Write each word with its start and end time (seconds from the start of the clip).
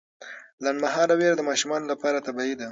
لنډمهاله 0.63 1.13
ویره 1.15 1.35
د 1.37 1.41
ماشومانو 1.49 1.89
لپاره 1.91 2.23
طبیعي 2.27 2.55
ده. 2.59 2.67